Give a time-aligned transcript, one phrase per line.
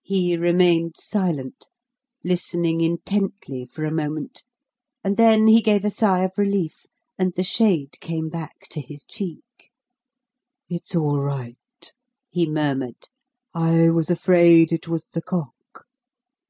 [0.00, 1.68] He remained silent,
[2.24, 4.42] listening intently for a moment,
[5.04, 6.86] and then he gave a sigh of relief,
[7.18, 9.70] and the shade came back to his cheek.
[10.70, 11.92] "It's all right,"
[12.30, 13.10] he murmured;
[13.52, 15.84] "I was afraid it was the cock."